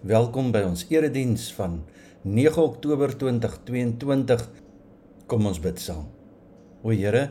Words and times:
Welkom 0.00 0.46
by 0.48 0.62
ons 0.64 0.86
erediens 0.88 1.42
van 1.52 1.74
9 2.24 2.62
Oktober 2.62 3.10
2022. 3.20 4.46
Kom 5.28 5.44
ons 5.44 5.58
bid 5.60 5.76
saam. 5.76 6.06
O 6.80 6.88
Here, 6.88 7.26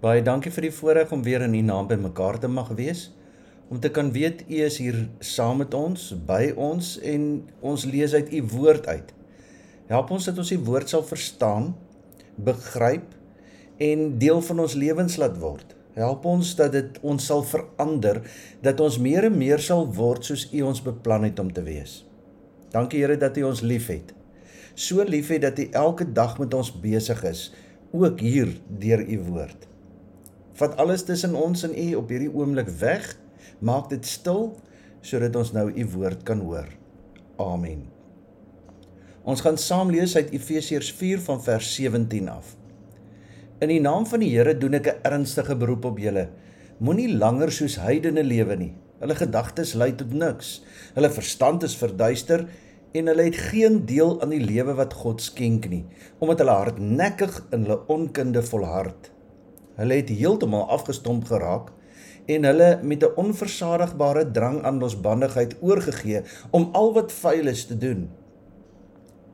baie 0.00 0.22
dankie 0.24 0.48
vir 0.54 0.70
die 0.70 0.72
voorreg 0.72 1.12
om 1.12 1.20
weer 1.26 1.44
in 1.44 1.58
U 1.58 1.60
naam 1.68 1.90
by 1.90 1.98
mekaar 2.00 2.40
te 2.40 2.48
mag 2.48 2.70
wees, 2.80 3.10
om 3.68 3.76
te 3.76 3.92
kan 3.92 4.08
weet 4.14 4.40
U 4.48 4.62
is 4.64 4.80
hier 4.80 5.02
saam 5.20 5.60
met 5.60 5.76
ons, 5.76 6.14
by 6.24 6.54
ons 6.56 6.94
en 7.04 7.28
ons 7.60 7.84
lees 7.84 8.16
uit 8.16 8.32
U 8.40 8.42
woord 8.56 8.88
uit. 8.88 9.12
Help 9.92 10.16
ons 10.16 10.32
dat 10.32 10.40
ons 10.40 10.56
die 10.56 10.62
woord 10.64 10.88
sal 10.88 11.04
verstaan, 11.04 11.74
begryp 12.40 13.12
en 13.84 14.14
deel 14.16 14.40
van 14.48 14.64
ons 14.64 14.80
lewens 14.80 15.20
laat 15.20 15.36
word. 15.44 15.76
Help 15.98 16.26
ons 16.30 16.52
dat 16.58 16.70
dit 16.76 16.98
ons 17.02 17.24
sal 17.30 17.42
verander, 17.42 18.20
dat 18.62 18.80
ons 18.80 19.00
meer 19.02 19.26
en 19.26 19.34
meer 19.34 19.58
sal 19.62 19.88
word 19.96 20.28
soos 20.28 20.46
U 20.54 20.62
ons 20.68 20.82
beplan 20.84 21.26
het 21.26 21.40
om 21.42 21.50
te 21.52 21.64
wees. 21.66 22.04
Dankie 22.70 23.00
Here 23.02 23.16
dat 23.18 23.38
U 23.40 23.48
ons 23.48 23.64
liefhet. 23.66 24.12
So 24.78 25.02
liefhet 25.02 25.42
dat 25.42 25.58
U 25.58 25.66
elke 25.80 26.06
dag 26.06 26.36
met 26.38 26.54
ons 26.54 26.70
besig 26.70 27.24
is, 27.26 27.48
ook 27.90 28.22
hier 28.22 28.52
deur 28.78 29.02
U 29.02 29.18
woord. 29.32 29.66
Vat 30.58 30.76
alles 30.78 31.02
tussen 31.08 31.34
ons 31.38 31.66
en 31.66 31.74
U 31.74 31.88
op 32.02 32.14
hierdie 32.14 32.30
oomblik 32.30 32.70
weg. 32.78 33.16
Maak 33.58 33.90
dit 33.90 34.06
stil 34.06 34.52
sodat 35.02 35.34
ons 35.38 35.50
nou 35.54 35.66
U 35.70 35.88
woord 35.96 36.22
kan 36.26 36.42
hoor. 36.46 36.68
Amen. 37.42 37.86
Ons 39.28 39.42
gaan 39.42 39.58
saam 39.58 39.90
lees 39.90 40.14
uit 40.16 40.30
Efesiërs 40.34 40.92
4 40.94 41.26
van 41.26 41.42
vers 41.42 41.74
17 41.74 42.30
af. 42.30 42.57
In 43.58 43.72
die 43.72 43.80
naam 43.82 44.04
van 44.06 44.22
die 44.22 44.30
Here 44.30 44.52
doen 44.54 44.76
ek 44.78 44.86
'n 44.86 45.00
ernstige 45.02 45.56
beroep 45.58 45.84
op 45.84 45.96
julle. 45.98 46.28
Moenie 46.78 47.16
langer 47.18 47.50
soos 47.50 47.74
heidene 47.82 48.22
lewe 48.22 48.56
nie. 48.56 48.74
Hulle 49.00 49.16
gedagtes 49.18 49.74
lei 49.74 49.94
tot 49.98 50.12
niks. 50.12 50.62
Hulle 50.94 51.10
verstand 51.10 51.64
is 51.66 51.74
verduister 51.76 52.46
en 52.92 53.10
hulle 53.10 53.24
het 53.26 53.40
geen 53.50 53.84
deel 53.86 54.22
aan 54.22 54.30
die 54.30 54.44
lewe 54.44 54.76
wat 54.78 54.94
God 54.94 55.20
skenk 55.20 55.68
nie, 55.68 55.84
omdat 56.20 56.38
hulle 56.38 56.54
hardnekkig 56.54 57.40
in 57.50 57.66
hulle 57.66 57.80
onkunde 57.88 58.42
volhard. 58.42 59.10
Hulle 59.74 59.94
het 59.94 60.08
heeltemal 60.08 60.70
afgestomp 60.70 61.26
geraak 61.26 61.74
en 62.26 62.44
hulle 62.44 62.78
met 62.82 63.02
'n 63.02 63.14
onversadigbare 63.16 64.30
drang 64.30 64.62
aan 64.62 64.78
losbandigheid 64.78 65.56
oorgegee 65.60 66.22
om 66.50 66.70
al 66.72 66.94
wat 66.94 67.12
vuil 67.12 67.46
is 67.46 67.66
te 67.66 67.78
doen. 67.78 68.08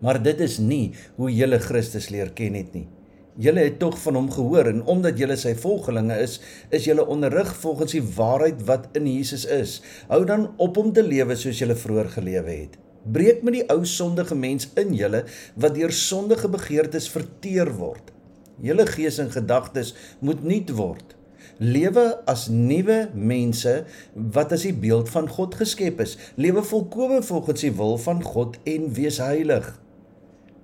Maar 0.01 0.23
dit 0.23 0.41
is 0.41 0.59
nie 0.59 0.95
hoe 1.17 1.35
jy 1.35 1.59
Christus 1.59 2.09
leer 2.09 2.33
ken 2.33 2.55
het 2.55 2.73
nie. 2.73 2.89
Julle 3.35 3.65
het 3.67 3.81
tog 3.83 3.97
van 3.99 4.15
hom 4.15 4.29
gehoor 4.31 4.69
en 4.71 4.85
omdat 4.87 5.19
julle 5.19 5.35
sy 5.35 5.57
volgelinge 5.59 6.15
is, 6.23 6.37
is 6.71 6.85
julle 6.87 7.03
onderrig 7.11 7.49
volgens 7.59 7.97
die 7.97 8.03
waarheid 8.15 8.63
wat 8.69 8.87
in 8.95 9.09
Jesus 9.11 9.43
is. 9.51 9.81
Hou 10.07 10.21
dan 10.29 10.53
op 10.63 10.79
om 10.79 10.93
te 10.95 11.03
lewe 11.03 11.35
soos 11.35 11.59
julle 11.59 11.75
vroeër 11.75 12.13
gelewe 12.15 12.55
het. 12.55 12.79
Breek 13.05 13.43
met 13.43 13.59
die 13.59 13.65
ou 13.75 13.81
sondige 13.91 14.39
mens 14.39 14.69
in 14.79 14.95
julle 14.95 15.25
wat 15.59 15.75
deur 15.75 15.91
sondige 15.93 16.49
begeertes 16.49 17.11
verteer 17.11 17.75
word. 17.75 18.15
Julle 18.63 18.87
gees 18.87 19.19
en 19.19 19.35
gedagtes 19.35 19.97
moet 20.23 20.47
nuut 20.47 20.71
word. 20.79 21.17
Lewe 21.59 22.07
as 22.31 22.47
nuwe 22.49 23.09
mense 23.15 23.81
wat 24.15 24.55
as 24.55 24.63
die 24.63 24.77
beeld 24.79 25.11
van 25.11 25.27
God 25.27 25.59
geskep 25.59 26.07
is. 26.07 26.15
Lewe 26.39 26.63
volkome 26.63 27.19
volgens 27.23 27.67
die 27.67 27.75
wil 27.75 27.99
van 27.99 28.23
God 28.23 28.63
en 28.63 28.93
wees 28.95 29.19
heilig. 29.19 29.75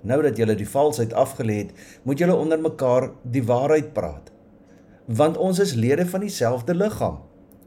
Nou 0.02 0.22
dat 0.22 0.36
julle 0.36 0.54
die 0.56 0.68
valsheid 0.68 1.12
afgelê 1.12 1.56
het, 1.64 1.72
moet 2.02 2.18
julle 2.18 2.34
onder 2.34 2.60
mekaar 2.60 3.10
die 3.22 3.44
waarheid 3.44 3.92
praat. 3.92 4.30
Want 5.06 5.36
ons 5.36 5.58
is 5.58 5.74
lede 5.74 6.06
van 6.06 6.24
dieselfde 6.24 6.74
liggaam. 6.74 7.18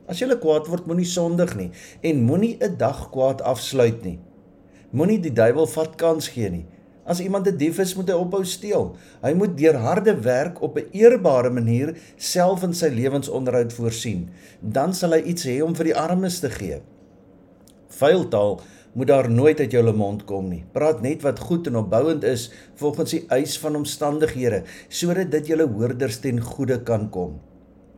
As 0.10 0.20
julle 0.20 0.36
kwaad 0.40 0.68
word, 0.68 0.88
moenie 0.90 1.08
sondig 1.08 1.56
nie 1.56 1.72
en 2.02 2.24
moenie 2.28 2.58
'n 2.60 2.78
dag 2.78 3.10
kwaad 3.12 3.42
afsluit 3.42 4.04
nie. 4.04 4.20
Moenie 4.92 5.20
die 5.20 5.34
duiwel 5.34 5.68
vat 5.68 5.96
kans 5.96 6.28
gee 6.28 6.50
nie. 6.50 6.66
As 7.06 7.20
iemand 7.20 7.48
'n 7.48 7.58
dief 7.58 7.80
is, 7.80 7.96
moet 7.96 8.08
hy 8.10 8.16
ophou 8.16 8.44
steel. 8.46 8.96
Hy 9.22 9.34
moet 9.34 9.58
deur 9.58 9.76
harde 9.76 10.16
werk 10.22 10.62
op 10.62 10.78
'n 10.78 10.88
eerbare 10.92 11.50
manier 11.50 11.98
self 12.18 12.64
in 12.64 12.74
sy 12.74 12.88
lewensonderhoud 12.88 13.74
voorsien. 13.74 14.30
Dan 14.62 14.94
sal 14.94 15.12
hy 15.12 15.22
iets 15.22 15.46
hê 15.46 15.62
om 15.62 15.76
vir 15.76 15.84
die 15.84 15.96
armes 15.96 16.40
te 16.40 16.50
gee. 16.50 16.82
Vuiltaal 17.88 18.62
moet 18.94 19.08
daar 19.10 19.30
nooit 19.32 19.60
uit 19.60 19.72
jou 19.72 19.94
mond 19.94 20.24
kom 20.30 20.50
nie. 20.50 20.64
Praat 20.72 21.02
net 21.02 21.24
wat 21.26 21.40
goed 21.40 21.68
en 21.68 21.80
opbouend 21.82 22.24
is 22.24 22.50
volgens 22.80 23.16
die 23.16 23.24
eis 23.34 23.58
van 23.60 23.76
omstandighede, 23.76 24.64
sodat 24.90 25.32
dit 25.34 25.50
julle 25.54 25.68
hoorders 25.68 26.20
ten 26.22 26.42
goeie 26.42 26.80
kan 26.86 27.10
kom. 27.10 27.40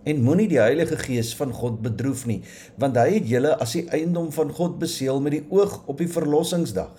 En 0.06 0.22
moenie 0.22 0.48
die 0.48 0.62
Heilige 0.62 0.98
Gees 1.02 1.34
van 1.36 1.52
God 1.54 1.82
bedroef 1.82 2.26
nie, 2.30 2.42
want 2.78 2.98
hy 3.02 3.18
het 3.18 3.30
julle 3.30 3.56
as 3.62 3.74
die 3.74 3.88
eiendom 3.90 4.30
van 4.32 4.54
God 4.54 4.78
beseël 4.80 5.22
met 5.22 5.40
die 5.40 5.46
oog 5.50 5.82
op 5.90 5.98
die 5.98 6.12
verlossingsdag. 6.12 6.94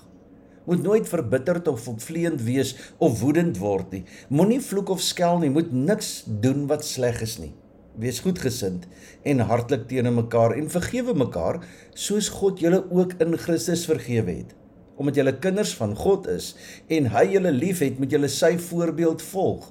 Moet 0.66 0.82
nooit 0.82 1.06
verbitterd 1.08 1.68
of 1.70 1.86
opvleend 1.88 2.42
wees 2.42 2.74
of 2.98 3.20
woedend 3.20 3.60
word 3.62 3.92
nie. 3.94 4.02
Moenie 4.28 4.58
vloek 4.60 4.90
of 4.96 5.04
skel 5.06 5.38
nie, 5.38 5.52
moet 5.54 5.70
niks 5.72 6.24
doen 6.26 6.66
wat 6.66 6.84
sleg 6.84 7.22
is 7.22 7.38
nie. 7.38 7.52
Wees 7.96 8.18
goedgesind 8.20 8.82
en 9.24 9.38
hartlik 9.48 9.86
teenoor 9.88 10.12
mekaar 10.18 10.52
en 10.58 10.66
vergewe 10.68 11.14
mekaar 11.16 11.62
soos 11.96 12.28
God 12.28 12.60
julle 12.60 12.82
ook 12.92 13.14
in 13.24 13.32
Christus 13.40 13.86
vergewe 13.88 14.34
het. 14.42 14.52
Omdat 15.00 15.16
julle 15.16 15.32
kinders 15.40 15.72
van 15.78 15.94
God 15.96 16.28
is 16.28 16.50
en 16.92 17.08
hy 17.14 17.24
julle 17.32 17.54
liefhet, 17.56 17.96
moet 17.96 18.12
julle 18.12 18.28
sy 18.28 18.52
voorbeeld 18.60 19.24
volg. 19.30 19.70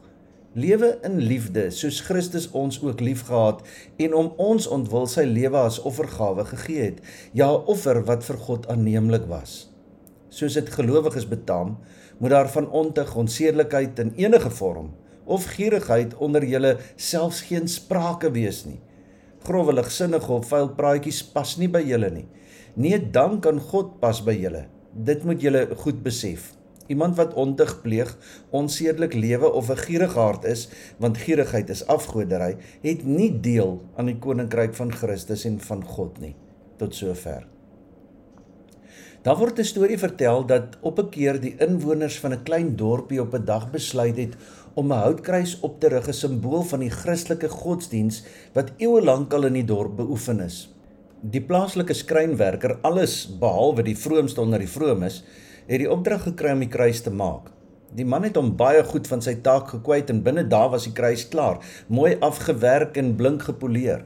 Lewe 0.57 0.95
in 1.05 1.19
liefde 1.21 1.67
soos 1.75 2.01
Christus 2.07 2.49
ons 2.49 2.81
ook 2.81 3.03
liefgehad 3.05 3.61
en 4.01 4.17
om 4.17 4.33
ons 4.41 4.69
ontwil 4.73 5.05
sy 5.11 5.27
lewe 5.29 5.61
as 5.61 5.77
offergawe 5.85 6.47
gegee 6.49 6.81
het, 6.81 7.01
ja, 7.37 7.51
offer 7.53 8.01
wat 8.09 8.25
vir 8.25 8.41
God 8.47 8.69
aanneemlik 8.73 9.29
was. 9.29 9.67
Soos 10.33 10.57
dit 10.57 10.73
gelowiges 10.73 11.29
betaam, 11.29 11.77
moet 12.17 12.33
daar 12.33 12.49
van 12.49 12.71
ontug, 12.73 13.13
onsedelikheid 13.15 13.99
in 14.01 14.15
enige 14.17 14.49
vorm 14.49 14.95
of 15.25 15.45
gierigheid 15.55 16.15
onder 16.15 16.45
julle 16.45 16.77
selfs 16.95 17.41
geen 17.49 17.67
sprake 17.67 18.31
wees 18.31 18.63
nie. 18.65 18.79
Grove 19.45 19.73
ligsinnige 19.73 20.31
of 20.31 20.47
vuil 20.49 20.69
praatjies 20.77 21.21
pas 21.33 21.57
nie 21.57 21.69
by 21.69 21.81
julle 21.85 22.09
nie. 22.09 22.27
Nee, 22.75 22.99
dan 22.99 23.39
kan 23.41 23.59
God 23.59 23.99
pas 24.01 24.21
by 24.25 24.33
julle. 24.35 24.65
Dit 24.91 25.23
moet 25.23 25.41
julle 25.41 25.67
goed 25.83 26.03
besef. 26.03 26.53
Iemand 26.87 27.15
wat 27.17 27.33
ondig 27.33 27.81
pleeg, 27.81 28.11
onsedelik 28.53 29.13
lewe 29.13 29.51
of 29.51 29.69
'n 29.69 29.77
gierige 29.77 30.19
hart 30.19 30.45
is, 30.45 30.69
want 30.97 31.17
gierigheid 31.17 31.69
is 31.69 31.87
afgoderry, 31.87 32.57
het 32.81 33.05
nie 33.05 33.39
deel 33.41 33.81
aan 33.95 34.05
die 34.05 34.19
koninkryk 34.19 34.73
van 34.73 34.91
Christus 34.91 35.45
en 35.45 35.59
van 35.59 35.83
God 35.83 36.19
nie. 36.19 36.35
Tot 36.77 36.95
sover. 36.95 37.47
Daar 39.25 39.37
word 39.37 39.59
'n 39.59 39.63
storie 39.63 39.97
vertel 39.97 40.45
dat 40.45 40.77
op 40.81 40.99
'n 40.99 41.09
keer 41.09 41.39
die 41.41 41.55
inwoners 41.57 42.19
van 42.19 42.33
'n 42.33 42.43
klein 42.43 42.75
dorpie 42.75 43.21
op 43.21 43.33
'n 43.33 43.45
dag 43.45 43.71
besluit 43.71 44.17
het 44.17 44.35
om 44.75 44.91
'n 44.91 45.03
houtkruis 45.05 45.59
op 45.59 45.79
te 45.79 45.87
rig, 45.87 46.07
'n 46.07 46.13
simbool 46.13 46.63
van 46.63 46.79
die 46.79 46.89
Christelike 46.89 47.49
godsdiens 47.49 48.23
wat 48.53 48.71
eeue 48.77 49.01
lank 49.01 49.33
al 49.33 49.45
in 49.45 49.53
die 49.53 49.65
dorp 49.65 49.95
beoefen 49.95 50.39
is. 50.39 50.69
Die 51.21 51.41
plaaslike 51.41 51.93
skrynwerker, 51.93 52.77
alles 52.81 53.37
behalwe 53.39 53.83
die 53.83 53.97
vroomste 53.97 54.41
onder 54.41 54.59
die 54.59 54.69
vromes, 54.69 55.23
het 55.67 55.79
die 55.79 55.91
opdrag 55.91 56.23
gekry 56.23 56.51
om 56.51 56.59
die 56.59 56.69
kruis 56.69 57.01
te 57.01 57.11
maak. 57.11 57.51
Die 57.95 58.05
man 58.05 58.23
het 58.23 58.35
hom 58.35 58.55
baie 58.55 58.83
goed 58.83 59.07
van 59.07 59.21
sy 59.21 59.35
taak 59.45 59.69
gekwyt 59.71 60.09
en 60.09 60.23
binne 60.23 60.43
dae 60.47 60.69
was 60.69 60.83
die 60.83 60.93
kruis 60.93 61.27
klaar, 61.31 61.61
mooi 61.87 62.17
afgewerk 62.19 62.97
en 62.97 63.15
blink 63.15 63.47
gepoleer. 63.47 64.05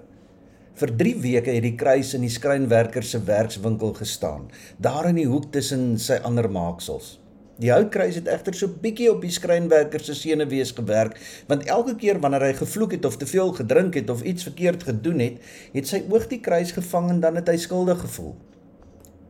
Vir 0.79 0.93
3 0.95 1.15
weke 1.23 1.51
het 1.51 1.63
die 1.63 1.75
kruis 1.75 2.13
in 2.13 2.21
die 2.21 2.29
skrynwerker 2.31 3.03
se 3.03 3.19
werkswinkel 3.25 3.93
gestaan, 3.97 4.45
daar 4.77 5.09
in 5.09 5.15
die 5.15 5.27
hoek 5.27 5.51
tussen 5.51 5.97
sy 5.97 6.21
ander 6.23 6.47
maaksels. 6.49 7.17
Die 7.59 7.71
houtkruis 7.73 8.15
het 8.15 8.27
egter 8.31 8.55
so 8.55 8.71
bietjie 8.71 9.09
op 9.11 9.19
die 9.25 9.33
skrynwerker 9.35 9.99
se 9.99 10.13
senuwees 10.15 10.71
gewerk, 10.77 11.17
want 11.47 11.65
elke 11.67 11.97
keer 11.99 12.21
wanneer 12.23 12.45
hy 12.47 12.53
gevloek 12.55 12.93
het 12.95 13.05
of 13.05 13.17
te 13.19 13.27
veel 13.27 13.51
gedrink 13.57 13.97
het 13.99 14.09
of 14.09 14.21
iets 14.23 14.47
verkeerd 14.47 14.85
gedoen 14.87 15.19
het, 15.19 15.41
het 15.73 15.89
sy 15.89 15.99
oog 16.07 16.29
die 16.31 16.39
kruis 16.39 16.71
gevang 16.71 17.09
en 17.09 17.19
dan 17.19 17.35
het 17.35 17.51
hy 17.51 17.57
skuldig 17.59 17.99
gevoel. 18.05 18.37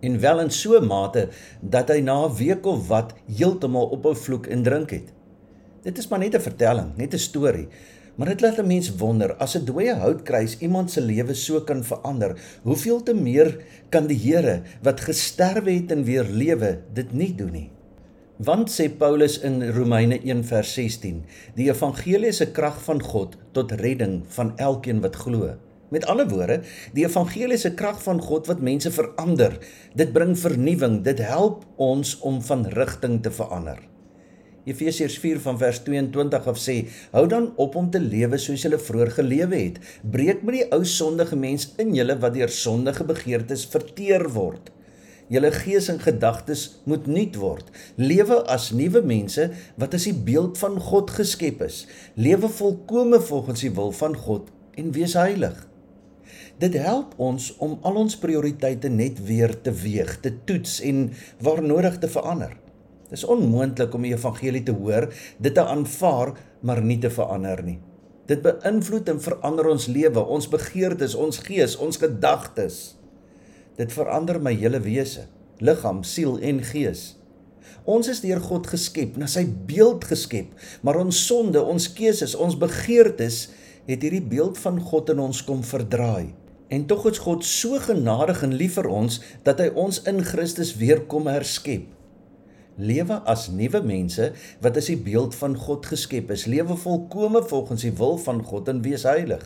En 0.05 0.19
wel 0.21 0.41
in 0.45 0.51
so 0.51 0.77
'n 0.77 0.85
mate 0.85 1.29
dat 1.61 1.89
hy 1.89 1.99
na 2.01 2.25
'n 2.25 2.35
week 2.35 2.65
of 2.65 2.87
wat 2.87 3.13
heeltemal 3.25 3.89
ophou 3.97 4.15
vloek 4.15 4.45
en 4.47 4.63
drink 4.63 4.89
het. 4.89 5.09
Dit 5.83 5.97
is 5.97 6.07
maar 6.07 6.19
net 6.19 6.35
'n 6.35 6.41
vertelling, 6.41 6.97
net 6.97 7.13
'n 7.13 7.17
storie. 7.17 7.67
Maar 8.15 8.27
dit 8.27 8.41
laat 8.41 8.59
'n 8.59 8.67
mens 8.67 8.95
wonder, 8.95 9.35
as 9.35 9.57
'n 9.57 9.65
dooie 9.65 9.95
houtkruis 9.95 10.57
iemand 10.59 10.91
se 10.91 11.01
lewe 11.01 11.33
so 11.33 11.61
kan 11.61 11.83
verander, 11.83 12.37
hoeveel 12.61 13.03
te 13.03 13.13
meer 13.13 13.57
kan 13.89 14.07
die 14.07 14.17
Here 14.17 14.61
wat 14.81 14.99
gesterwe 14.99 15.71
het 15.71 15.91
en 15.91 16.03
weer 16.03 16.23
lewe, 16.23 16.79
dit 16.93 17.13
nie 17.13 17.35
doen 17.35 17.51
nie. 17.51 17.69
Want 18.39 18.69
sê 18.71 18.85
Paulus 18.87 19.33
in 19.43 19.59
Romeine 19.75 20.15
1 20.23 20.45
vers 20.47 20.69
16, 20.73 21.17
die 21.57 21.65
evangelie 21.67 22.31
'n 22.31 22.53
krag 22.55 22.77
van 22.85 23.01
God 23.03 23.35
tot 23.51 23.73
redding 23.81 24.23
van 24.35 24.53
elkeen 24.57 25.01
wat 25.01 25.15
glo. 25.15 25.57
Met 25.91 26.05
ander 26.05 26.27
woorde, 26.29 26.61
die 26.93 27.03
evangelie 27.03 27.59
'n 27.67 27.75
krag 27.75 27.99
van 28.03 28.21
God 28.21 28.47
wat 28.47 28.61
mense 28.61 28.91
verander. 28.91 29.59
Dit 29.95 30.13
bring 30.13 30.39
vernuwing, 30.39 31.03
dit 31.03 31.19
help 31.19 31.65
ons 31.75 32.19
om 32.19 32.41
van 32.41 32.65
rigting 32.65 33.21
te 33.21 33.31
verander. 33.31 33.79
Efesiërs 34.63 35.19
4 35.19 35.39
van 35.39 35.57
vers 35.57 35.79
22 35.83 36.47
af 36.47 36.57
sê: 36.57 36.87
Hou 37.11 37.27
dan 37.27 37.51
op 37.55 37.75
om 37.75 37.89
te 37.89 37.99
lewe 37.99 38.37
soos 38.37 38.61
julle 38.61 38.79
vroeër 38.79 39.11
gelewe 39.11 39.55
het. 39.55 39.79
Breek 40.11 40.43
met 40.43 40.55
die 40.55 40.71
ou 40.71 40.85
sondige 40.85 41.35
mens 41.35 41.73
in 41.77 41.93
julle 41.93 42.19
wat 42.19 42.33
deur 42.33 42.49
sondige 42.49 43.03
begeertes 43.03 43.65
verteer 43.65 44.29
word. 44.29 44.71
Julle 45.29 45.51
gees 45.53 45.91
en 45.93 45.99
gedagtes 46.01 46.81
moet 46.89 47.05
nuut 47.05 47.35
word. 47.37 47.67
Lewe 48.01 48.39
as 48.49 48.71
nuwe 48.73 49.03
mense 49.05 49.51
wat 49.77 49.93
as 49.93 50.07
die 50.09 50.15
beeld 50.25 50.57
van 50.57 50.79
God 50.81 51.13
geskep 51.13 51.61
is. 51.65 51.83
Lewe 52.17 52.49
volkome 52.49 53.19
volgens 53.21 53.61
die 53.61 53.73
wil 53.77 53.93
van 53.93 54.17
God 54.17 54.49
en 54.79 54.89
wees 54.95 55.13
heilig. 55.13 55.53
Dit 56.59 56.73
help 56.81 57.13
ons 57.21 57.51
om 57.63 57.77
al 57.87 58.01
ons 58.01 58.17
prioriteite 58.19 58.89
net 58.89 59.21
weer 59.23 59.53
te 59.61 59.71
weeg, 59.71 60.17
te 60.19 60.33
toets 60.49 60.79
en 60.83 61.05
waar 61.45 61.61
nodig 61.63 62.01
te 62.01 62.09
verander. 62.11 62.57
Dis 63.09 63.23
onmoontlik 63.23 63.93
om 63.95 64.03
die 64.05 64.13
evangelie 64.13 64.63
te 64.65 64.75
hoor, 64.75 65.07
dit 65.37 65.53
te 65.53 65.63
aanvaar, 65.63 66.33
maar 66.61 66.81
nie 66.83 66.99
te 67.01 67.09
verander 67.13 67.63
nie. 67.65 67.79
Dit 68.29 68.43
beïnvloed 68.45 69.09
en 69.09 69.21
verander 69.23 69.69
ons 69.71 69.87
lewe, 69.89 70.21
ons 70.21 70.49
begeertes, 70.49 71.15
ons 71.17 71.39
gees, 71.47 71.77
ons 71.81 71.97
gedagtes. 71.97 72.98
Dit 73.79 73.95
verander 73.95 74.41
my 74.43 74.53
hele 74.59 74.81
wese, 74.83 75.25
liggaam, 75.63 76.03
siel 76.03 76.37
en 76.43 76.59
gees. 76.67 77.13
Ons 77.89 78.09
is 78.11 78.19
deur 78.21 78.41
God 78.43 78.67
geskep, 78.69 79.15
na 79.17 79.29
sy 79.31 79.45
beeld 79.69 80.03
geskep, 80.09 80.51
maar 80.83 80.99
ons 80.99 81.21
sonde, 81.29 81.61
ons 81.63 81.87
keuses, 81.95 82.35
ons 82.35 82.57
begeertes 82.59 83.45
het 83.87 84.03
hierdie 84.03 84.25
beeld 84.35 84.59
van 84.61 84.81
God 84.83 85.13
in 85.15 85.23
ons 85.23 85.39
kom 85.47 85.63
verdraai. 85.65 86.35
En 86.69 86.83
tog 86.85 87.07
is 87.09 87.23
God 87.23 87.47
so 87.47 87.79
genadig 87.81 88.43
en 88.45 88.59
lief 88.59 88.75
vir 88.77 88.91
ons 88.91 89.21
dat 89.47 89.63
hy 89.63 89.71
ons 89.73 90.03
in 90.11 90.21
Christus 90.27 90.75
weer 90.77 91.07
kom 91.09 91.31
herskep 91.31 91.87
lewe 92.79 93.19
as 93.27 93.49
nuwe 93.51 93.81
mense 93.83 94.31
wat 94.63 94.77
as 94.79 94.89
die 94.91 94.99
beeld 95.03 95.35
van 95.35 95.55
God 95.59 95.87
geskep 95.91 96.31
is, 96.31 96.47
lewe 96.47 96.77
volkome 96.79 97.43
volgens 97.43 97.83
die 97.83 97.95
wil 97.95 98.17
van 98.23 98.41
God 98.43 98.71
en 98.71 98.83
wees 98.85 99.03
heilig. 99.07 99.43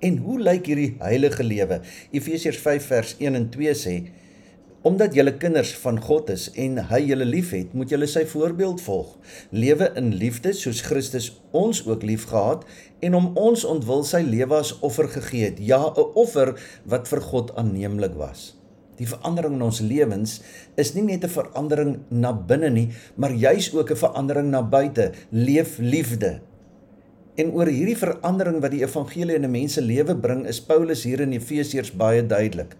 En 0.00 0.16
hoe 0.18 0.40
lyk 0.40 0.66
hierdie 0.66 0.96
heilige 0.98 1.44
lewe? 1.44 1.80
Efesiërs 2.10 2.58
5 2.58 2.86
vers 2.86 3.16
1 3.18 3.34
en 3.34 3.50
2 3.50 3.74
sê: 3.78 3.94
Omdat 4.84 5.14
julle 5.14 5.36
kinders 5.40 5.70
van 5.80 6.00
God 6.00 6.28
is 6.34 6.50
en 6.60 6.76
hy 6.90 7.00
julle 7.06 7.24
liefhet, 7.24 7.72
moet 7.72 7.92
julle 7.94 8.08
sy 8.10 8.26
voorbeeld 8.28 8.82
volg. 8.84 9.14
Lewe 9.50 9.88
in 9.96 10.10
liefde 10.20 10.52
soos 10.52 10.82
Christus 10.84 11.30
ons 11.56 11.80
ook 11.86 12.04
liefgehad 12.04 12.66
en 13.00 13.16
om 13.16 13.30
ons 13.40 13.64
ontwil 13.64 14.04
sy 14.04 14.20
lewe 14.26 14.58
as 14.58 14.74
offer 14.84 15.08
gegee 15.08 15.48
het, 15.48 15.58
ja, 15.58 15.80
'n 15.80 16.12
offer 16.14 16.52
wat 16.84 17.08
vir 17.08 17.20
God 17.20 17.56
aanneemlik 17.56 18.14
was. 18.20 18.52
Die 18.98 19.08
verandering 19.08 19.56
in 19.56 19.62
ons 19.62 19.80
lewens 19.80 20.40
is 20.76 20.94
nie 20.94 21.02
net 21.02 21.24
'n 21.24 21.32
verandering 21.32 21.98
na 22.10 22.32
binne 22.32 22.70
nie, 22.70 22.88
maar 23.16 23.32
juis 23.32 23.72
ook 23.74 23.90
'n 23.90 23.96
verandering 23.96 24.50
na 24.50 24.62
buite. 24.62 25.12
Leef 25.30 25.78
liefde. 25.78 26.40
En 27.34 27.50
oor 27.50 27.66
hierdie 27.66 27.98
verandering 27.98 28.60
wat 28.62 28.70
die 28.70 28.84
evangelie 28.84 29.34
in 29.34 29.44
'n 29.44 29.50
mens 29.50 29.72
se 29.74 29.82
lewe 29.82 30.14
bring, 30.14 30.46
is 30.46 30.60
Paulus 30.60 31.02
hier 31.02 31.20
in 31.20 31.32
Efesiërs 31.32 31.90
baie 31.92 32.22
duidelik. 32.26 32.76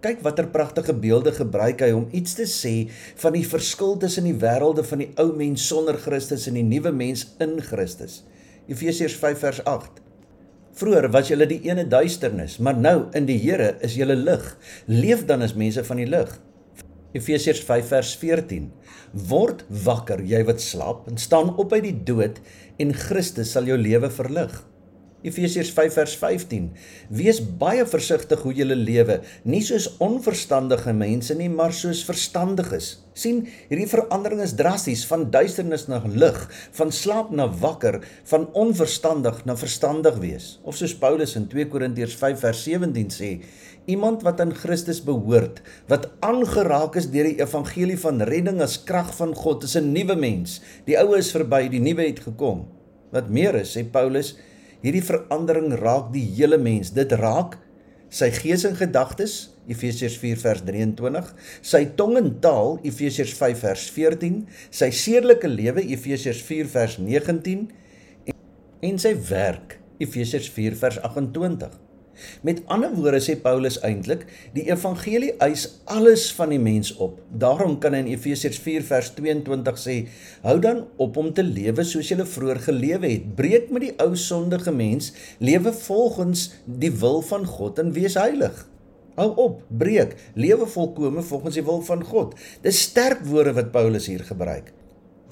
Kyk 0.00 0.22
watter 0.22 0.46
pragtige 0.46 0.94
beelde 0.94 1.32
gebruik 1.32 1.80
hy 1.80 1.90
om 1.92 2.08
iets 2.10 2.34
te 2.34 2.46
sê 2.48 2.90
van 3.16 3.32
die 3.32 3.46
verskil 3.46 3.96
tussen 3.96 4.24
die 4.24 4.34
wêrelde 4.34 4.84
van 4.84 4.98
die 4.98 5.10
ou 5.16 5.36
mens 5.36 5.66
sonder 5.68 5.98
Christus 5.98 6.46
en 6.46 6.54
die 6.54 6.64
nuwe 6.64 6.92
mens 6.92 7.26
in 7.38 7.60
Christus. 7.60 8.24
Efesiërs 8.66 9.14
5 9.14 9.38
vers 9.38 9.64
8. 9.64 10.00
Vroer 10.72 11.10
was 11.12 11.28
julle 11.28 11.46
die 11.46 11.60
ene 11.68 11.84
duisternis, 11.84 12.58
maar 12.58 12.76
nou 12.76 13.04
in 13.12 13.26
die 13.26 13.38
Here 13.38 13.76
is 13.80 13.94
julle 13.94 14.16
lig. 14.16 14.56
Leef 14.86 15.26
dan 15.26 15.42
as 15.42 15.54
mense 15.54 15.84
van 15.84 15.96
die 15.96 16.08
lig. 16.08 16.40
Efesiërs 17.12 17.60
5 17.68 17.88
vers 17.92 18.10
14. 18.16 18.68
Word 19.28 19.66
wakker, 19.84 20.22
jy 20.24 20.40
wat 20.48 20.62
slaap, 20.64 21.04
en 21.10 21.20
staan 21.20 21.52
op 21.60 21.74
uit 21.76 21.84
die 21.84 21.96
dood 22.08 22.40
en 22.80 22.94
Christus 22.96 23.52
sal 23.52 23.68
jou 23.68 23.76
lewe 23.76 24.08
verlig. 24.12 24.54
Efesiërs 25.22 25.70
5 25.70 25.94
vers 25.94 26.14
15. 26.18 26.64
Wees 27.14 27.38
baie 27.60 27.84
versigtig 27.86 28.42
hoe 28.42 28.52
jy 28.56 28.66
lewe, 28.72 29.20
nie 29.46 29.62
soos 29.62 29.86
onverstandige 30.02 30.94
mense 30.96 31.36
nie, 31.38 31.48
maar 31.48 31.74
soos 31.76 32.02
verstandiges. 32.06 32.98
sien, 33.14 33.42
hierdie 33.68 33.90
verandering 33.90 34.40
is 34.40 34.54
drasties 34.56 35.02
van 35.04 35.26
duisternis 35.30 35.84
na 35.84 35.98
lig, 36.08 36.38
van 36.72 36.88
slaap 36.90 37.28
na 37.30 37.44
wakker, 37.60 38.00
van 38.30 38.46
onverstandig 38.56 39.42
na 39.44 39.52
verstandig 39.56 40.16
wees. 40.22 40.46
Of 40.64 40.78
soos 40.80 40.94
Paulus 40.96 41.36
in 41.36 41.44
2 41.52 41.68
Korintiërs 41.68 42.16
5 42.16 42.40
vers 42.40 42.62
17 42.64 43.12
sê, 43.12 43.30
iemand 43.84 44.24
wat 44.24 44.40
aan 44.40 44.54
Christus 44.56 45.02
behoort, 45.04 45.60
wat 45.92 46.08
aangeraak 46.24 46.96
is 46.96 47.10
deur 47.12 47.28
die 47.28 47.42
evangelie 47.44 47.98
van 48.00 48.24
redding 48.24 48.62
as 48.64 48.78
krag 48.88 49.12
van 49.18 49.34
God, 49.36 49.68
is 49.68 49.76
'n 49.76 49.92
nuwe 49.92 50.16
mens. 50.16 50.60
Die 50.86 50.96
ou 50.96 51.12
is 51.18 51.30
verby, 51.36 51.68
die 51.68 51.84
nuwe 51.84 52.06
het 52.06 52.20
gekom. 52.20 52.66
Wat 53.12 53.28
meer 53.28 53.54
is, 53.60 53.76
sê 53.76 53.84
Paulus, 53.84 54.36
Hierdie 54.82 55.04
verandering 55.06 55.76
raak 55.78 56.10
die 56.14 56.24
hele 56.36 56.58
mens. 56.58 56.90
Dit 56.94 57.14
raak 57.18 57.58
sy 58.12 58.28
gees 58.34 58.66
en 58.68 58.74
gedagtes, 58.76 59.52
Efesiërs 59.70 60.16
4 60.20 60.40
vers 60.42 60.64
23, 60.66 61.28
sy 61.64 61.84
tong 61.96 62.18
en 62.18 62.32
taal, 62.44 62.74
Efesiërs 62.84 63.32
5 63.38 63.62
vers 63.62 63.84
14, 63.94 64.42
sy 64.74 64.90
sedelike 64.92 65.48
lewe, 65.48 65.84
Efesiërs 65.94 66.42
4 66.44 66.68
vers 66.74 66.98
19 66.98 67.62
en, 68.26 68.36
en 68.90 69.00
sy 69.00 69.14
werk, 69.30 69.78
Efesiërs 70.02 70.50
4 70.52 70.76
vers 70.82 70.98
28. 71.06 71.78
Met 72.42 72.62
ander 72.66 72.92
woorde 72.94 73.20
sê 73.22 73.36
Paulus 73.40 73.78
eintlik, 73.86 74.24
die 74.54 74.64
evangelie 74.68 75.32
eis 75.44 75.66
alles 75.84 76.28
van 76.36 76.52
die 76.54 76.60
mens 76.62 76.92
op. 76.96 77.20
Daarom 77.28 77.78
kan 77.82 77.96
hy 77.96 78.02
in 78.04 78.10
Efesiërs 78.12 78.58
4 78.62 78.84
vers 78.88 79.12
22 79.18 79.80
sê: 79.80 79.96
"Hou 80.42 80.58
dan 80.60 80.84
op 80.96 81.16
om 81.16 81.32
te 81.32 81.42
lewe 81.42 81.84
soos 81.84 82.08
jy 82.08 82.18
vroeër 82.24 82.60
gelewe 82.68 83.08
het. 83.08 83.34
Breek 83.36 83.70
met 83.70 83.82
die 83.88 83.94
ou 83.98 84.16
sondige 84.16 84.72
mens, 84.72 85.12
lewe 85.38 85.72
volgens 85.72 86.50
die 86.66 86.92
wil 86.92 87.22
van 87.22 87.46
God 87.46 87.78
en 87.78 87.92
wees 87.92 88.14
heilig." 88.14 88.68
Hou 89.14 89.32
op, 89.36 89.62
breek, 89.68 90.14
lewe 90.34 90.66
volkome 90.66 91.22
volgens 91.22 91.54
die 91.54 91.64
wil 91.64 91.82
van 91.84 92.04
God. 92.04 92.34
Dis 92.62 92.80
sterk 92.80 93.26
woorde 93.28 93.52
wat 93.52 93.72
Paulus 93.72 94.06
hier 94.06 94.24
gebruik. 94.24 94.72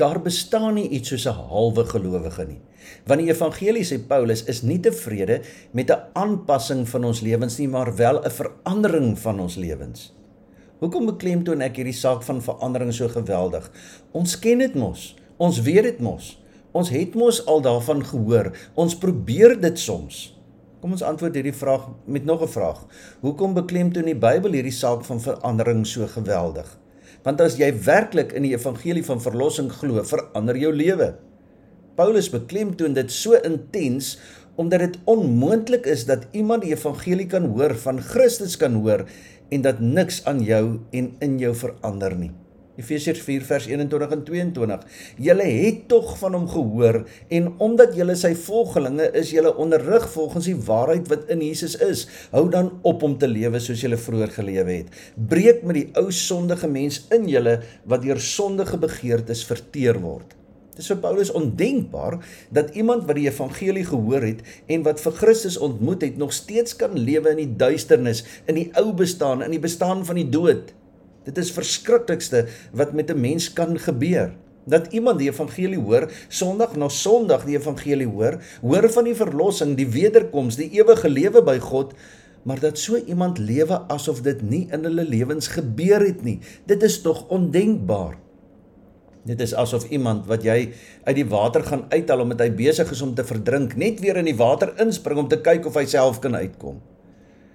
Daar 0.00 0.23
bestaan 0.25 0.79
nie 0.79 0.88
iets 0.88 1.12
soos 1.12 1.26
'n 1.29 1.37
halwe 1.50 1.85
gelowige 1.85 2.44
nie. 2.49 2.61
Want 3.06 3.20
die 3.20 3.29
evangelie 3.29 3.85
sê 3.85 3.99
Paulus 4.06 4.44
is 4.44 4.62
nie 4.62 4.81
tevrede 4.81 5.43
met 5.73 5.91
'n 5.91 6.02
aanpassing 6.12 6.88
van 6.88 7.05
ons 7.05 7.20
lewens 7.20 7.58
nie, 7.58 7.69
maar 7.69 7.97
wel 7.97 8.25
'n 8.25 8.31
verandering 8.31 9.19
van 9.19 9.41
ons 9.41 9.56
lewens. 9.56 10.14
Hoekom 10.79 11.06
beklemtoon 11.06 11.61
ek 11.61 11.76
hierdie 11.76 11.93
saak 11.93 12.23
van 12.23 12.43
verandering 12.43 12.94
so 12.94 13.08
geweldig? 13.08 13.70
Ons 14.12 14.38
ken 14.38 14.58
dit 14.58 14.75
mos. 14.75 15.17
Ons 15.37 15.61
weet 15.61 15.82
dit 15.82 16.00
mos. 16.00 16.43
Ons 16.73 16.88
het 16.88 17.14
mos 17.14 17.47
al 17.47 17.61
daarvan 17.61 18.05
gehoor. 18.05 18.56
Ons 18.75 18.99
probeer 18.99 19.61
dit 19.61 19.79
soms. 19.79 20.41
Kom 20.81 20.91
ons 20.91 21.02
antwoord 21.02 21.35
hierdie 21.35 21.52
vraag 21.52 21.88
met 22.06 22.25
nog 22.25 22.43
'n 22.43 22.49
vraag. 22.49 22.87
Hoekom 23.20 23.55
beklemtoon 23.55 24.05
die 24.05 24.17
Bybel 24.17 24.52
hierdie 24.52 24.73
saak 24.73 25.05
van 25.05 25.20
verandering 25.20 25.87
so 25.87 26.06
geweldig? 26.06 26.79
Want 27.26 27.40
as 27.44 27.58
jy 27.61 27.69
werklik 27.84 28.32
in 28.37 28.46
die 28.46 28.55
evangelie 28.56 29.04
van 29.04 29.21
verlossing 29.21 29.68
glo, 29.73 30.00
verander 30.09 30.56
jou 30.56 30.73
lewe. 30.73 31.12
Paulus 31.99 32.30
beklemtoon 32.33 32.97
dit 32.97 33.12
so 33.12 33.37
intens 33.45 34.14
omdat 34.61 34.83
dit 34.85 34.97
onmoontlik 35.09 35.87
is 35.88 36.04
dat 36.09 36.26
iemand 36.37 36.64
die 36.64 36.75
evangelie 36.75 37.28
kan 37.30 37.47
hoor, 37.52 37.76
van 37.80 38.00
Christus 38.04 38.59
kan 38.61 38.76
hoor 38.83 39.06
en 39.50 39.64
dat 39.64 39.80
niks 39.80 40.21
aan 40.28 40.42
jou 40.45 40.80
en 40.97 41.12
in 41.25 41.38
jou 41.40 41.54
verander 41.56 42.16
nie. 42.16 42.33
Efesiërs 42.80 43.20
4 43.26 43.44
vers 43.49 43.68
21 43.68 44.14
en 44.16 44.25
22. 44.25 44.87
Julle 45.28 45.46
het 45.49 45.84
tog 45.92 46.14
van 46.20 46.37
hom 46.38 46.49
gehoor 46.50 47.02
en 47.28 47.52
omdat 47.60 47.94
julle 47.99 48.16
sy 48.18 48.32
volgelinge 48.46 49.10
is, 49.20 49.34
julle 49.34 49.52
onderrig 49.60 50.08
volgens 50.14 50.49
die 50.50 50.56
waarheid 50.56 51.10
wat 51.12 51.28
in 51.32 51.44
Jesus 51.44 51.76
is. 51.84 52.06
Hou 52.34 52.46
dan 52.52 52.72
op 52.88 53.04
om 53.06 53.18
te 53.20 53.28
lewe 53.30 53.60
soos 53.62 53.84
julle 53.84 54.00
vroeër 54.00 54.34
gelewe 54.40 54.80
het. 54.80 55.00
Breek 55.14 55.64
met 55.66 55.80
die 55.82 55.88
ou 56.00 56.08
sondige 56.14 56.70
mens 56.70 57.04
in 57.14 57.28
julle 57.30 57.60
wat 57.84 58.04
deur 58.06 58.20
sondige 58.20 58.80
begeertes 58.80 59.44
verteer 59.49 60.00
word. 60.00 60.37
Dit 60.70 60.87
is 60.87 60.94
vir 60.94 61.00
Paulus 61.02 61.30
ondenkbaar 61.37 62.14
dat 62.56 62.70
iemand 62.78 63.04
wat 63.04 63.18
die 63.18 63.26
evangelie 63.26 63.84
gehoor 63.84 64.25
het 64.25 64.40
en 64.70 64.84
wat 64.87 65.02
vir 65.02 65.16
Christus 65.18 65.58
ontmoet 65.60 66.06
het, 66.06 66.16
nog 66.16 66.32
steeds 66.32 66.76
kan 66.80 66.94
lewe 66.96 67.34
in 67.34 67.42
die 67.42 67.56
duisternis, 67.60 68.22
in 68.49 68.56
die 68.56 68.70
ou 68.80 68.87
bestaan, 68.96 69.44
in 69.44 69.52
die 69.52 69.60
bestaan 69.60 70.06
van 70.08 70.16
die 70.16 70.30
dood. 70.32 70.70
Dit 71.25 71.39
is 71.39 71.53
verskriklikste 71.53 72.47
wat 72.73 72.93
met 72.93 73.11
'n 73.11 73.21
mens 73.21 73.53
kan 73.53 73.79
gebeur. 73.79 74.33
Dat 74.65 74.93
iemand 74.93 75.19
die 75.19 75.29
evangelie 75.29 75.79
hoor, 75.79 76.11
Sondag 76.29 76.77
na 76.77 76.89
Sondag 76.89 77.45
die 77.45 77.57
evangelie 77.57 78.07
hoor, 78.07 78.39
hoor 78.61 78.91
van 78.91 79.05
die 79.05 79.15
verlossing, 79.15 79.77
die 79.77 79.89
wederkoms, 79.89 80.57
die 80.57 80.71
ewige 80.71 81.09
lewe 81.09 81.43
by 81.43 81.59
God, 81.59 81.93
maar 82.43 82.61
dat 82.61 82.79
so 82.79 82.97
iemand 82.97 83.39
lewe 83.39 83.81
asof 83.89 84.23
dit 84.23 84.43
nie 84.43 84.69
in 84.73 84.85
hulle 84.85 85.05
lewens 85.05 85.49
gebeur 85.49 86.00
het 86.00 86.23
nie. 86.23 86.39
Dit 86.67 86.83
is 86.83 87.00
tog 87.00 87.29
ondenkbaar. 87.29 88.17
Dit 89.25 89.41
is 89.41 89.55
asof 89.55 89.85
iemand 89.93 90.27
wat 90.27 90.43
jy 90.43 90.73
uit 91.05 91.17
die 91.17 91.29
water 91.29 91.65
gaan 91.65 91.85
uithaal 91.93 92.21
omdat 92.25 92.41
hy 92.41 92.50
besig 92.57 92.91
is 92.91 93.03
om 93.05 93.15
te 93.15 93.25
verdrink, 93.25 93.77
net 93.77 94.00
weer 94.00 94.17
in 94.17 94.25
die 94.25 94.37
water 94.37 94.73
inspring 94.81 95.19
om 95.19 95.29
te 95.29 95.41
kyk 95.41 95.67
of 95.67 95.77
hy 95.77 95.85
self 95.85 96.23
kan 96.25 96.35
uitkom. 96.35 96.81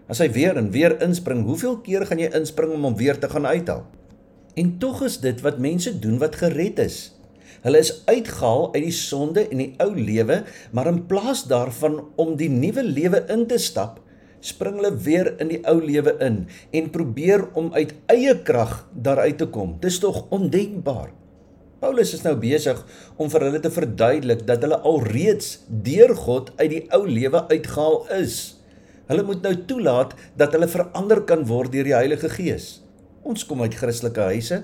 As 0.06 0.20
hy 0.22 0.28
weer 0.30 0.54
en 0.60 0.68
weer 0.70 1.00
inspring, 1.02 1.42
hoeveel 1.48 1.80
keer 1.82 2.04
gaan 2.06 2.20
jy 2.22 2.30
inspring 2.38 2.76
om 2.76 2.84
hom 2.86 2.96
weer 2.98 3.18
te 3.18 3.30
gaan 3.32 3.48
uithaal? 3.50 3.88
En 4.56 4.76
tog 4.78 5.02
is 5.08 5.18
dit 5.24 5.40
wat 5.42 5.58
mense 5.58 5.90
doen 6.00 6.20
wat 6.22 6.38
gered 6.38 6.78
is. 6.84 6.98
Hulle 7.66 7.80
is 7.82 8.04
uitgehaal 8.06 8.68
uit 8.76 8.84
die 8.86 8.94
sonde 8.94 9.48
en 9.50 9.64
die 9.64 9.72
ou 9.82 9.90
lewe, 9.98 10.44
maar 10.78 10.92
in 10.92 11.02
plaas 11.10 11.48
daarvan 11.50 12.04
om 12.22 12.36
die 12.38 12.52
nuwe 12.54 12.84
lewe 12.86 13.24
in 13.34 13.48
te 13.50 13.58
stap, 13.58 13.98
spring 14.46 14.78
hulle 14.78 14.92
weer 15.02 15.32
in 15.42 15.50
die 15.50 15.64
ou 15.66 15.80
lewe 15.82 16.14
in 16.22 16.44
en 16.70 16.92
probeer 16.94 17.48
om 17.58 17.72
uit 17.74 17.96
eie 18.14 18.36
krag 18.46 18.84
daaruit 18.94 19.40
te 19.42 19.48
kom. 19.50 19.74
Dis 19.82 19.98
tog 20.04 20.28
ondenkbaar. 20.30 21.10
Paulus 21.82 22.14
is 22.14 22.22
nou 22.22 22.36
besig 22.38 22.78
om 23.18 23.32
vir 23.34 23.48
hulle 23.48 23.64
te 23.64 23.74
verduidelik 23.74 24.46
dat 24.46 24.62
hulle 24.62 24.78
alreeds 24.86 25.66
deur 25.66 26.14
God 26.22 26.54
uit 26.62 26.70
die 26.76 26.84
ou 26.94 27.02
lewe 27.10 27.42
uitgehaal 27.50 28.06
is. 28.22 28.55
Hulle 29.10 29.24
moet 29.24 29.44
nou 29.46 29.54
toelaat 29.70 30.16
dat 30.38 30.56
hulle 30.56 30.68
verander 30.68 31.22
kan 31.30 31.46
word 31.46 31.72
deur 31.76 31.86
die 31.86 31.94
Heilige 31.94 32.30
Gees. 32.30 32.82
Ons 33.26 33.46
kom 33.46 33.62
uit 33.66 33.74
Christelike 33.74 34.22
huise. 34.30 34.60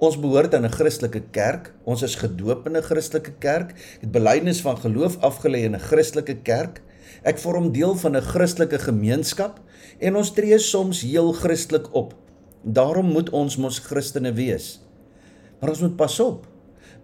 Ons 0.00 0.16
behoort 0.20 0.54
aan 0.54 0.64
'n 0.64 0.72
Christelike 0.72 1.22
kerk. 1.32 1.72
Ons 1.84 2.02
is 2.02 2.16
gedoop 2.16 2.66
in 2.66 2.76
'n 2.76 2.82
Christelike 2.82 3.32
kerk. 3.38 3.74
Het 4.00 4.10
belydenis 4.12 4.60
van 4.60 4.76
geloof 4.76 5.16
afgelê 5.20 5.64
in 5.64 5.74
'n 5.74 5.80
Christelike 5.80 6.36
kerk. 6.42 6.82
Ek 7.22 7.38
vorm 7.38 7.72
deel 7.72 7.94
van 7.94 8.16
'n 8.16 8.22
Christelike 8.22 8.78
gemeenskap 8.78 9.60
en 9.98 10.16
ons 10.16 10.32
tree 10.32 10.58
soms 10.58 11.00
heel 11.00 11.32
Christelik 11.32 11.94
op. 11.94 12.14
Daarom 12.62 13.06
moet 13.12 13.30
ons 13.30 13.56
mos 13.56 13.78
Christene 13.78 14.32
wees. 14.32 14.80
Maar 15.60 15.70
ons 15.70 15.80
moet 15.80 15.96
pas 15.96 16.20
op 16.20 16.46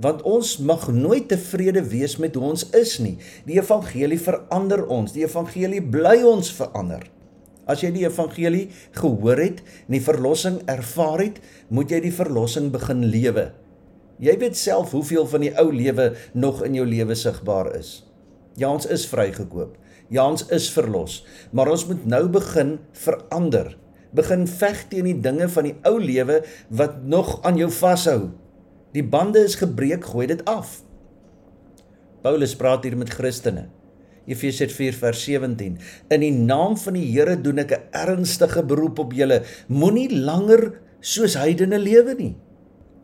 want 0.00 0.22
ons 0.28 0.56
mag 0.58 0.88
nooit 0.92 1.28
tevrede 1.28 1.82
wees 1.90 2.16
met 2.22 2.34
hoe 2.38 2.52
ons 2.52 2.68
is 2.76 2.98
nie. 3.02 3.16
Die 3.48 3.58
evangelie 3.60 4.20
verander 4.20 4.86
ons. 4.86 5.12
Die 5.12 5.26
evangelie 5.26 5.82
bly 5.82 6.20
ons 6.26 6.52
verander. 6.54 7.04
As 7.66 7.82
jy 7.84 7.92
die 7.94 8.06
evangelie 8.06 8.68
gehoor 8.98 9.38
het 9.38 9.60
en 9.86 9.96
die 9.96 10.02
verlossing 10.02 10.60
ervaar 10.70 11.22
het, 11.22 11.42
moet 11.70 11.92
jy 11.92 12.00
die 12.08 12.14
verlossing 12.14 12.72
begin 12.74 13.04
lewe. 13.12 13.52
Jy 14.22 14.34
weet 14.38 14.58
self 14.58 14.92
hoeveel 14.94 15.26
van 15.30 15.44
die 15.46 15.52
ou 15.58 15.68
lewe 15.74 16.12
nog 16.34 16.62
in 16.66 16.76
jou 16.78 16.86
lewe 16.86 17.14
sigbaar 17.18 17.72
is. 17.78 18.02
Ja, 18.58 18.68
ons 18.68 18.86
is 18.86 19.06
vrygekoop. 19.08 19.78
Ja, 20.12 20.26
ons 20.28 20.44
is 20.52 20.68
verlos, 20.74 21.22
maar 21.56 21.70
ons 21.72 21.86
moet 21.88 22.02
nou 22.04 22.26
begin 22.28 22.76
verander. 23.00 23.72
Begin 24.12 24.44
veg 24.44 24.82
teen 24.90 25.08
die 25.08 25.20
dinge 25.24 25.48
van 25.48 25.70
die 25.70 25.76
ou 25.88 25.96
lewe 26.02 26.42
wat 26.68 27.00
nog 27.08 27.38
aan 27.48 27.56
jou 27.56 27.70
vashou. 27.72 28.28
Die 28.92 29.04
bande 29.04 29.40
is 29.40 29.56
gebreek, 29.56 30.04
gooi 30.04 30.26
dit 30.28 30.42
af. 30.44 30.82
Paulus 32.22 32.52
praat 32.56 32.84
hier 32.84 32.96
met 32.96 33.10
Christene. 33.10 33.66
Efesiërs 34.28 34.74
4 34.76 34.98
vers 35.00 35.22
17. 35.24 35.78
In 36.12 36.22
die 36.22 36.32
naam 36.32 36.76
van 36.78 36.94
die 36.98 37.06
Here 37.08 37.38
doen 37.40 37.58
ek 37.58 37.72
'n 37.72 37.88
ernstige 37.90 38.62
beroep 38.62 38.98
op 38.98 39.12
julle. 39.12 39.42
Moenie 39.68 40.12
langer 40.12 40.80
soos 41.00 41.34
heidene 41.34 41.78
lewe 41.78 42.14
nie. 42.14 42.34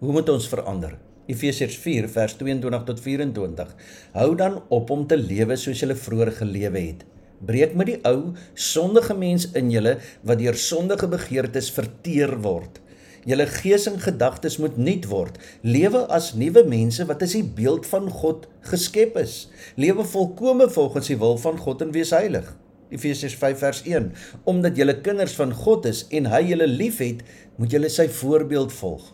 Hoe 0.00 0.12
moet 0.12 0.28
ons 0.28 0.48
verander? 0.48 0.98
Efesiërs 1.26 1.76
4 1.76 2.08
vers 2.08 2.36
22 2.36 2.84
tot 2.84 3.00
24. 3.00 3.74
Hou 4.12 4.34
dan 4.36 4.62
op 4.68 4.90
om 4.90 5.06
te 5.06 5.16
lewe 5.16 5.56
soos 5.56 5.80
julle 5.80 5.94
vroeër 5.94 6.32
gelewe 6.32 6.78
het. 6.78 7.04
Breek 7.40 7.74
met 7.74 7.86
die 7.86 8.00
ou 8.04 8.34
sondige 8.54 9.14
mens 9.14 9.50
in 9.52 9.70
julle 9.70 9.98
wat 10.22 10.38
deur 10.38 10.54
sondige 10.54 11.08
begeertes 11.08 11.70
verteer 11.70 12.38
word. 12.42 12.80
Julle 13.28 13.44
gees 13.50 13.84
en 13.90 13.98
gedagtes 14.00 14.56
moet 14.56 14.78
nuut 14.80 15.04
word. 15.10 15.34
Lewe 15.60 16.06
as 16.16 16.30
nuwe 16.38 16.62
mense 16.64 17.04
wat 17.10 17.20
as 17.26 17.34
die 17.36 17.44
beeld 17.44 17.84
van 17.90 18.06
God 18.08 18.46
geskep 18.70 19.18
is. 19.20 19.34
Lewe 19.76 20.06
volkome 20.08 20.70
volgens 20.72 21.10
die 21.12 21.18
wil 21.20 21.36
van 21.42 21.58
God 21.60 21.84
en 21.84 21.92
wees 21.92 22.14
heilig. 22.16 22.46
Efesiërs 22.88 23.34
5 23.36 23.58
vers 23.60 23.82
1. 23.84 24.06
Omdat 24.48 24.80
julle 24.80 24.94
kinders 25.04 25.34
van 25.36 25.52
God 25.52 25.84
is 25.90 26.06
en 26.08 26.30
hy 26.32 26.40
julle 26.54 26.70
liefhet, 26.70 27.20
moet 27.60 27.76
julle 27.76 27.90
sy 27.92 28.06
voorbeeld 28.08 28.72
volg. 28.78 29.10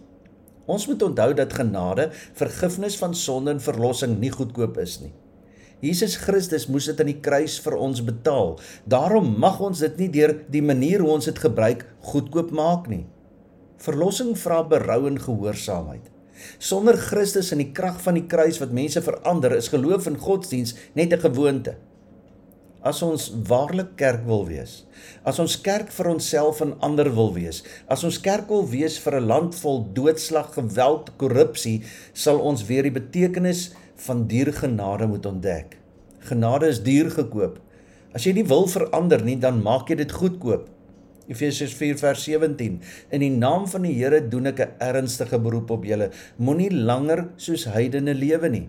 Ons 0.71 0.87
moet 0.87 1.03
onthou 1.03 1.33
dat 1.35 1.57
genade, 1.59 2.07
vergifnis 2.39 2.95
van 3.01 3.19
sonde 3.19 3.57
en 3.57 3.65
verlossing 3.65 4.15
nie 4.21 4.31
goedkoop 4.31 4.79
is 4.85 5.01
nie. 5.03 5.11
Jesus 5.83 6.15
Christus 6.23 6.69
moes 6.71 6.87
dit 6.87 7.03
aan 7.03 7.11
die 7.11 7.19
kruis 7.25 7.59
vir 7.67 7.75
ons 7.83 7.99
betaal. 8.07 8.55
Daarom 8.87 9.35
mag 9.43 9.59
ons 9.59 9.83
dit 9.83 9.99
nie 10.05 10.09
deur 10.21 10.37
die 10.55 10.63
manier 10.63 11.03
hoe 11.03 11.17
ons 11.19 11.27
dit 11.29 11.43
gebruik 11.49 11.83
goedkoop 12.15 12.55
maak 12.55 12.87
nie. 12.89 13.03
Verlossing 13.85 14.33
vra 14.41 14.63
berou 14.65 15.03
en 15.11 15.19
gehoorsaamheid. 15.21 16.07
Sonder 16.59 16.97
Christus 16.97 17.51
en 17.53 17.61
die 17.61 17.73
krag 17.77 17.99
van 18.05 18.17
die 18.17 18.27
kruis 18.29 18.57
wat 18.63 18.73
mense 18.73 19.03
verander, 19.05 19.53
is 19.57 19.69
geloof 19.73 20.09
in 20.09 20.17
godsdiens 20.21 20.75
net 20.95 21.13
'n 21.13 21.21
gewoonte. 21.21 21.77
As 22.81 23.03
ons 23.03 23.33
waarlik 23.49 23.97
kerk 23.97 24.25
wil 24.27 24.47
wees, 24.47 24.85
as 25.25 25.39
ons 25.39 25.61
kerk 25.61 25.93
vir 25.93 26.09
onsself 26.09 26.61
en 26.61 26.75
ander 26.81 27.15
wil 27.15 27.33
wees, 27.33 27.63
as 27.89 28.05
ons 28.05 28.21
kerk 28.21 28.49
wil 28.49 28.67
wees 28.69 28.99
vir 28.99 29.21
'n 29.21 29.27
land 29.27 29.55
vol 29.55 29.87
doodslag, 29.93 30.55
geweld, 30.55 31.11
korrupsie, 31.17 31.83
sal 32.13 32.39
ons 32.39 32.67
weer 32.67 32.83
die 32.83 33.01
betekenis 33.01 33.73
van 33.97 34.27
duur 34.27 34.53
genade 34.53 35.07
moet 35.07 35.27
ontdek. 35.27 35.79
Genade 36.21 36.69
is 36.69 36.83
duur 36.83 37.11
gekoop. 37.11 37.59
As 38.15 38.25
jy 38.25 38.33
nie 38.33 38.47
wil 38.47 38.67
verander 38.67 39.25
nie, 39.25 39.37
dan 39.37 39.63
maak 39.63 39.89
jy 39.89 39.97
dit 39.97 40.13
goedkoop. 40.13 40.74
Efesiërs 41.25 41.73
4 41.79 41.97
vers 41.97 42.25
17 42.29 42.81
In 43.17 43.23
die 43.25 43.33
naam 43.33 43.65
van 43.71 43.87
die 43.87 43.95
Here 43.97 44.21
doen 44.29 44.51
ek 44.51 44.61
'n 44.61 44.75
ernstige 44.79 45.39
beroep 45.41 45.71
op 45.71 45.85
julle. 45.85 46.11
Moenie 46.37 46.71
langer 46.71 47.31
soos 47.37 47.65
heidene 47.65 48.15
lewe 48.15 48.49
nie. 48.49 48.69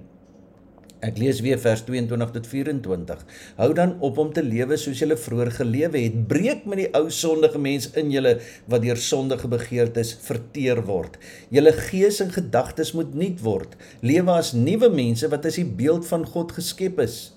Ek 1.04 1.18
lees 1.20 1.42
weer 1.42 1.60
vers 1.60 1.84
22 1.84 2.32
tot 2.32 2.48
24 2.48 3.26
Hou 3.58 3.74
dan 3.74 4.00
op 4.00 4.18
om 4.18 4.32
te 4.34 4.42
lewe 4.42 4.78
soos 4.78 5.00
julle 5.00 5.18
vroeër 5.18 5.52
gelewe 5.52 6.00
het. 6.00 6.28
Breek 6.28 6.66
met 6.66 6.78
die 6.78 6.90
ou 6.96 7.10
sondige 7.10 7.60
mens 7.60 7.92
in 7.94 8.10
julle 8.10 8.40
wat 8.68 8.82
deur 8.82 8.98
sondige 8.98 9.48
begeertes 9.48 10.16
verteer 10.22 10.86
word. 10.86 11.20
Julle 11.52 11.74
gees 11.74 12.22
en 12.22 12.32
gedagtes 12.32 12.94
moet 12.94 13.14
nuut 13.14 13.42
word. 13.44 13.76
Lewe 14.02 14.32
as 14.32 14.54
nuwe 14.54 14.90
mense 14.90 15.28
wat 15.28 15.46
as 15.46 15.56
die 15.56 15.68
beeld 15.68 16.08
van 16.08 16.26
God 16.26 16.52
geskep 16.56 17.00
is 17.00 17.35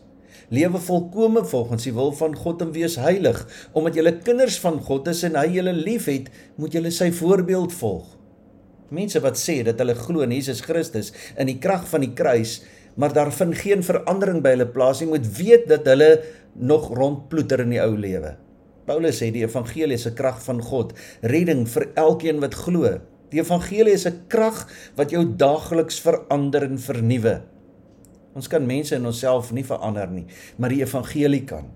lewe 0.48 0.80
volkome 0.80 1.44
volgens 1.44 1.84
die 1.84 1.92
wil 1.92 2.12
van 2.16 2.36
God 2.36 2.62
en 2.64 2.72
wees 2.72 2.96
heilig. 3.00 3.42
Omdat 3.76 3.98
julle 3.98 4.14
kinders 4.24 4.58
van 4.62 4.80
God 4.84 5.08
is 5.12 5.22
en 5.28 5.36
hy 5.36 5.46
julle 5.58 5.74
liefhet 5.76 6.30
moet 6.56 6.72
julle 6.72 6.92
sy 6.94 7.10
voorbeeld 7.12 7.74
volg. 7.80 8.14
Mense 8.94 9.20
wat 9.20 9.36
sê 9.36 9.60
dat 9.66 9.80
hulle 9.82 9.96
glo 9.98 10.24
in 10.24 10.32
Jesus 10.32 10.62
Christus 10.64 11.12
in 11.36 11.50
die 11.50 11.58
krag 11.60 11.84
van 11.90 12.06
die 12.06 12.14
kruis 12.16 12.62
maar 12.98 13.12
daar 13.14 13.30
vind 13.30 13.54
geen 13.54 13.84
verandering 13.86 14.40
by 14.42 14.56
hulle 14.56 14.66
plaas 14.74 14.98
nie 15.02 15.10
moet 15.12 15.26
weet 15.36 15.68
dat 15.70 15.86
hulle 15.86 16.08
nog 16.58 16.88
rondploeter 16.96 17.62
in 17.62 17.76
die 17.76 17.82
ou 17.84 17.92
lewe. 17.94 18.32
Paulus 18.88 19.20
sê 19.20 19.28
die 19.30 19.44
evangelie 19.44 19.94
is 19.94 20.06
'n 20.08 20.16
krag 20.18 20.40
van 20.42 20.62
God 20.62 20.96
redding 21.22 21.68
vir 21.68 21.92
elkeen 21.94 22.40
wat 22.40 22.54
glo. 22.54 22.98
Die 23.30 23.40
evangelie 23.40 23.92
is 23.92 24.06
'n 24.06 24.24
krag 24.28 24.66
wat 24.96 25.10
jou 25.10 25.22
daagliks 25.36 26.00
verander 26.00 26.64
en 26.64 26.78
vernuwe 26.78 27.42
Ons 28.38 28.46
kan 28.50 28.62
mense 28.62 28.94
in 28.94 29.06
onsself 29.08 29.50
nie 29.54 29.66
verander 29.66 30.06
nie, 30.12 30.28
maar 30.56 30.70
die 30.70 30.84
evangelie 30.84 31.42
kan. 31.48 31.66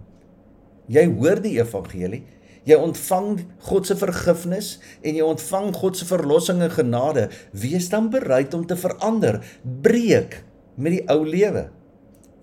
Jy 0.93 1.09
hoor 1.11 1.41
die 1.43 1.57
evangelie, 1.59 2.23
jy 2.69 2.77
ontvang 2.79 3.41
God 3.67 3.89
se 3.89 3.97
vergifnis 3.99 4.77
en 5.03 5.19
jy 5.19 5.27
ontvang 5.27 5.73
God 5.75 5.99
se 5.99 6.07
verlossing 6.07 6.63
en 6.63 6.71
genade. 6.71 7.29
Wees 7.51 7.89
dan 7.91 8.13
bereid 8.15 8.55
om 8.55 8.67
te 8.69 8.79
verander, 8.79 9.41
breek 9.83 10.45
met 10.79 11.01
die 11.01 11.07
ou 11.11 11.25
lewe. 11.27 11.67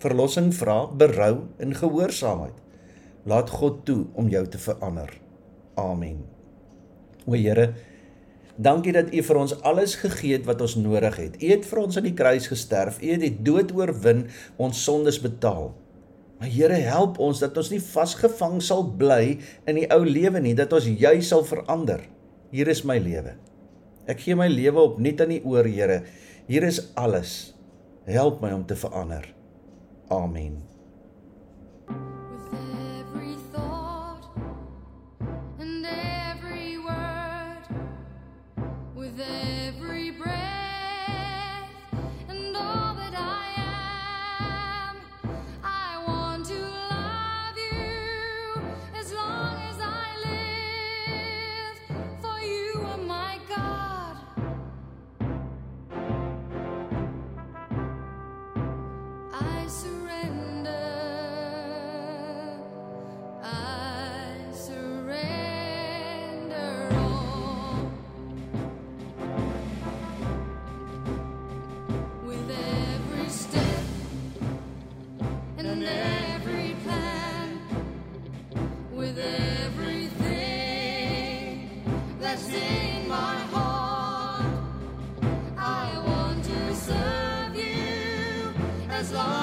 Verlossing 0.04 0.52
vra 0.56 0.82
berou 1.00 1.46
en 1.60 1.76
gehoorsaamheid. 1.76 2.58
Laat 3.28 3.52
God 3.52 3.84
toe 3.88 4.02
om 4.20 4.28
jou 4.32 4.44
te 4.52 4.60
verander. 4.60 5.12
Amen. 5.80 6.24
O 7.28 7.36
Here, 7.36 7.74
Dankie 8.60 8.92
dat 8.92 9.14
U 9.16 9.22
vir 9.24 9.38
ons 9.40 9.54
alles 9.64 9.94
gegee 10.02 10.36
het 10.36 10.48
wat 10.48 10.60
ons 10.62 10.76
nodig 10.76 11.16
het. 11.16 11.38
U 11.40 11.48
het 11.48 11.68
vir 11.68 11.80
ons 11.80 11.98
aan 11.98 12.08
die 12.10 12.16
kruis 12.18 12.50
gesterf. 12.52 12.98
U 13.00 13.12
het 13.14 13.24
die 13.24 13.36
dood 13.48 13.72
oorwin, 13.72 14.26
ons 14.60 14.82
sondes 14.84 15.22
betaal. 15.24 15.72
Maar 16.40 16.52
Here, 16.52 16.80
help 16.84 17.20
ons 17.24 17.40
dat 17.40 17.56
ons 17.60 17.72
nie 17.72 17.80
vasgevang 17.84 18.60
sal 18.64 18.84
bly 19.00 19.38
in 19.68 19.80
die 19.80 19.88
ou 19.92 20.02
lewe 20.04 20.44
nie, 20.44 20.56
dat 20.60 20.76
ons 20.76 20.88
jy 20.88 21.20
sal 21.24 21.46
verander. 21.48 22.04
Hier 22.52 22.68
is 22.72 22.84
my 22.88 22.98
lewe. 23.00 23.38
Ek 24.10 24.26
gee 24.26 24.36
my 24.36 24.50
lewe 24.52 24.82
opnuut 24.90 25.24
aan 25.24 25.36
U 25.36 25.40
oor, 25.54 25.68
Here. 25.68 26.02
Hier 26.50 26.68
is 26.68 26.82
alles. 27.00 27.54
Help 28.10 28.42
my 28.44 28.52
om 28.56 28.66
te 28.68 28.76
verander. 28.80 29.28
Amen. 30.10 30.58
as 89.00 89.14
long 89.14 89.39